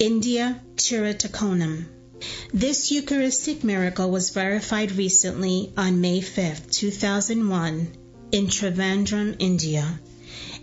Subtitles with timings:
[0.00, 1.86] India Chirattakonam.
[2.52, 7.88] This Eucharistic miracle was verified recently on May 5, 2001,
[8.32, 10.00] in Trivandrum, India.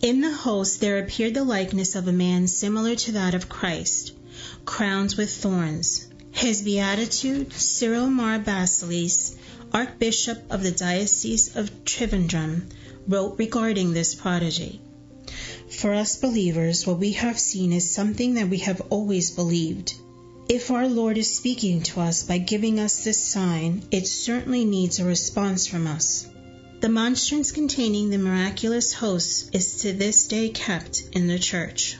[0.00, 4.12] In the host there appeared the likeness of a man similar to that of Christ,
[4.64, 6.06] crowned with thorns.
[6.30, 9.34] His Beatitude, Cyril Mar Baselice,
[9.74, 12.62] Archbishop of the Diocese of Trivandrum,
[13.06, 14.80] wrote regarding this prodigy.
[15.70, 19.94] For us believers, what we have seen is something that we have always believed.
[20.48, 24.98] If our Lord is speaking to us by giving us this sign, it certainly needs
[24.98, 26.26] a response from us.
[26.80, 31.98] The monstrance containing the miraculous host is to this day kept in the church.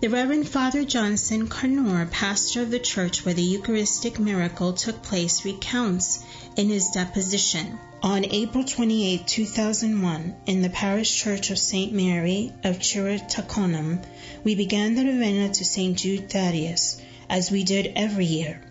[0.00, 5.44] The Reverend Father Johnson Karoor, pastor of the church where the Eucharistic miracle took place,
[5.44, 6.20] recounts
[6.56, 11.92] in his deposition on April 28, 2001, in the parish church of St.
[11.92, 14.02] Mary of Chirattakonam,
[14.42, 15.98] we began the novena to St.
[15.98, 16.96] Jude Thaddeus,
[17.28, 18.62] as we did every year.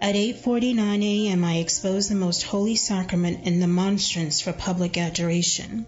[0.00, 1.44] At 8:49 a.m.
[1.44, 5.84] I exposed the most holy sacrament in the monstrance for public adoration.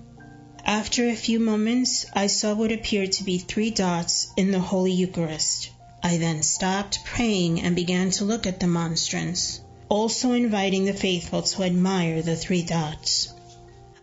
[0.64, 4.92] After a few moments, I saw what appeared to be three dots in the Holy
[4.92, 5.70] Eucharist.
[6.02, 11.42] I then stopped praying and began to look at the monstrance, also inviting the faithful
[11.42, 13.32] to admire the three dots.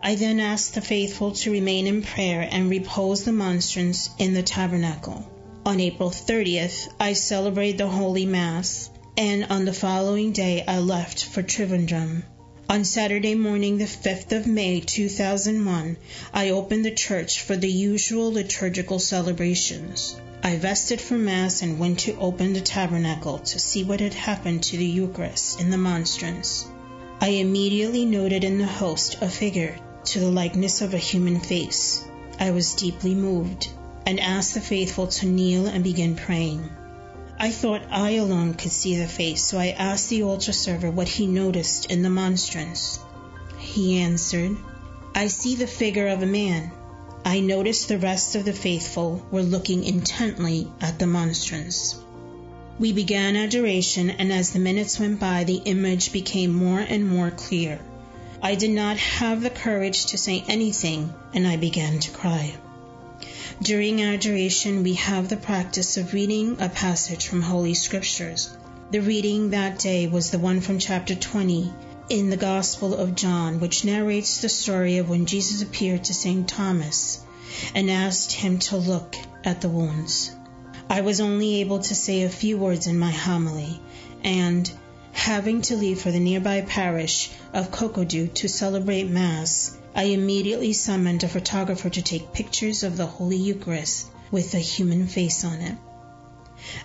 [0.02, 4.44] I then asked the faithful to remain in prayer and repose the monstrance in the
[4.44, 5.28] tabernacle.
[5.66, 11.26] On April 30th, I celebrated the Holy Mass and on the following day I left
[11.26, 12.24] for Trivandrum.
[12.70, 15.96] On Saturday morning, the 5th of May 2001,
[16.34, 20.18] I opened the church for the usual liturgical celebrations.
[20.44, 24.64] I vested for Mass and went to open the tabernacle to see what had happened
[24.64, 26.66] to the Eucharist in the monstrance.
[27.22, 32.04] I immediately noted in the host a figure to the likeness of a human face.
[32.38, 33.70] I was deeply moved
[34.06, 36.70] and asked the faithful to kneel and begin praying.
[37.40, 41.08] I thought I alone could see the face, so I asked the altar server what
[41.08, 43.00] he noticed in the monstrance.
[43.60, 44.58] He answered,
[45.14, 46.72] I see the figure of a man.
[47.24, 51.96] I noticed the rest of the faithful were looking intently at the monstrance.
[52.80, 57.32] We began adoration, and as the minutes went by, the image became more and more
[57.32, 57.80] clear.
[58.42, 62.54] I did not have the courage to say anything, and I began to cry.
[63.62, 68.56] During adoration, we have the practice of reading a passage from Holy Scriptures.
[68.92, 71.74] The reading that day was the one from chapter 20
[72.10, 76.48] in the Gospel of John, which narrates the story of when Jesus appeared to St.
[76.48, 77.20] Thomas
[77.74, 80.30] and asked him to look at the wounds.
[80.88, 83.82] I was only able to say a few words in my homily,
[84.24, 84.70] and,
[85.14, 91.24] having to leave for the nearby parish of Kokkodu to celebrate Mass, I immediately summoned
[91.24, 95.76] a photographer to take pictures of the Holy Eucharist with a human face on it.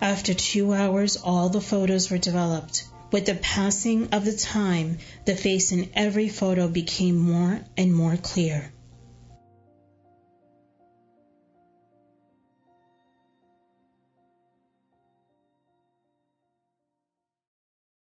[0.01, 2.85] After two hours, all the photos were developed.
[3.11, 4.97] With the passing of the time,
[5.27, 8.73] the face in every photo became more and more clear.